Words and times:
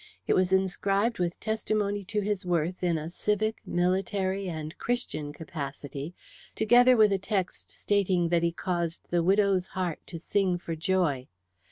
It 0.25 0.33
was 0.33 0.51
inscribed 0.51 1.19
with 1.19 1.39
testimony 1.39 2.03
to 2.05 2.21
his 2.21 2.43
worth 2.43 2.81
in 2.83 2.97
a 2.97 3.11
civic, 3.11 3.57
military, 3.67 4.49
and 4.49 4.75
Christian 4.79 5.31
capacity, 5.31 6.15
together 6.55 6.97
with 6.97 7.13
a 7.13 7.19
text 7.19 7.69
stating 7.69 8.29
that 8.29 8.41
he 8.41 8.51
caused 8.51 9.07
the 9.11 9.21
widow's 9.21 9.67
heart 9.67 9.99
to 10.07 10.17
sing 10.17 10.57
for 10.57 10.75
joy. 10.75 11.27